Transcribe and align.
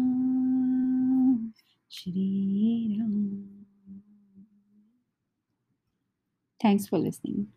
Shriram 2.00 3.16
Thanks 6.62 6.88
for 6.88 7.00
listening. 7.00 7.47